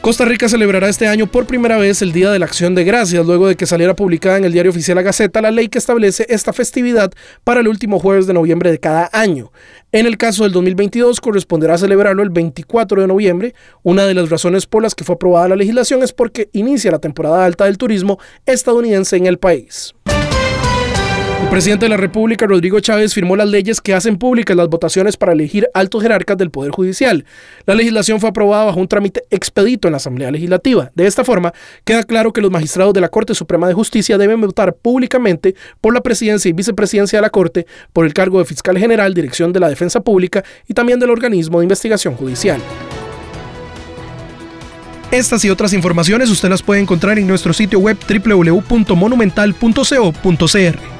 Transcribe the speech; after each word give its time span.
Costa 0.00 0.24
Rica 0.24 0.48
celebrará 0.48 0.88
este 0.88 1.06
año 1.06 1.26
por 1.26 1.44
primera 1.44 1.76
vez 1.76 2.00
el 2.00 2.12
Día 2.12 2.30
de 2.30 2.38
la 2.38 2.46
Acción 2.46 2.74
de 2.74 2.84
Gracias, 2.84 3.26
luego 3.26 3.48
de 3.48 3.56
que 3.56 3.66
saliera 3.66 3.94
publicada 3.94 4.38
en 4.38 4.44
el 4.44 4.52
diario 4.52 4.70
oficial 4.70 4.96
La 4.96 5.02
Gaceta 5.02 5.42
la 5.42 5.50
ley 5.50 5.68
que 5.68 5.76
establece 5.76 6.24
esta 6.30 6.54
festividad 6.54 7.12
para 7.44 7.60
el 7.60 7.68
último 7.68 7.98
jueves 7.98 8.26
de 8.26 8.32
noviembre 8.32 8.70
de 8.70 8.80
cada 8.80 9.10
año. 9.12 9.52
En 9.92 10.06
el 10.06 10.16
caso 10.16 10.44
del 10.44 10.52
2022 10.52 11.20
corresponderá 11.20 11.76
celebrarlo 11.76 12.22
el 12.22 12.30
24 12.30 13.02
de 13.02 13.08
noviembre. 13.08 13.54
Una 13.82 14.06
de 14.06 14.14
las 14.14 14.30
razones 14.30 14.64
por 14.64 14.82
las 14.82 14.94
que 14.94 15.04
fue 15.04 15.16
aprobada 15.16 15.48
la 15.48 15.56
legislación 15.56 16.02
es 16.02 16.14
porque 16.14 16.48
inicia 16.54 16.90
la 16.90 16.98
temporada 16.98 17.44
alta 17.44 17.66
del 17.66 17.76
turismo 17.76 18.18
estadounidense 18.46 19.18
en 19.18 19.26
el 19.26 19.38
país. 19.38 19.94
El 21.40 21.48
presidente 21.48 21.86
de 21.86 21.90
la 21.90 21.96
República, 21.96 22.46
Rodrigo 22.46 22.78
Chávez, 22.78 23.12
firmó 23.12 23.34
las 23.34 23.48
leyes 23.48 23.80
que 23.80 23.92
hacen 23.92 24.18
públicas 24.18 24.56
las 24.56 24.68
votaciones 24.68 25.16
para 25.16 25.32
elegir 25.32 25.68
altos 25.74 26.02
jerarcas 26.02 26.38
del 26.38 26.50
Poder 26.50 26.70
Judicial. 26.70 27.24
La 27.66 27.74
legislación 27.74 28.20
fue 28.20 28.28
aprobada 28.28 28.66
bajo 28.66 28.78
un 28.78 28.86
trámite 28.86 29.24
expedito 29.30 29.88
en 29.88 29.92
la 29.92 29.96
Asamblea 29.96 30.30
Legislativa. 30.30 30.92
De 30.94 31.06
esta 31.06 31.24
forma, 31.24 31.52
queda 31.84 32.04
claro 32.04 32.32
que 32.32 32.40
los 32.40 32.52
magistrados 32.52 32.94
de 32.94 33.00
la 33.00 33.08
Corte 33.08 33.34
Suprema 33.34 33.66
de 33.66 33.74
Justicia 33.74 34.16
deben 34.16 34.40
votar 34.40 34.74
públicamente 34.74 35.56
por 35.80 35.92
la 35.92 36.02
presidencia 36.02 36.48
y 36.48 36.52
vicepresidencia 36.52 37.18
de 37.18 37.22
la 37.22 37.30
Corte, 37.30 37.66
por 37.92 38.06
el 38.06 38.14
cargo 38.14 38.38
de 38.38 38.44
fiscal 38.44 38.78
general, 38.78 39.12
dirección 39.12 39.52
de 39.52 39.60
la 39.60 39.68
defensa 39.68 40.02
pública 40.02 40.44
y 40.68 40.74
también 40.74 41.00
del 41.00 41.10
organismo 41.10 41.58
de 41.58 41.64
investigación 41.64 42.14
judicial. 42.14 42.60
Estas 45.10 45.44
y 45.44 45.50
otras 45.50 45.72
informaciones 45.72 46.30
usted 46.30 46.48
las 46.48 46.62
puede 46.62 46.80
encontrar 46.80 47.18
en 47.18 47.26
nuestro 47.26 47.52
sitio 47.52 47.80
web 47.80 47.98
www.monumental.co.cr. 48.08 50.99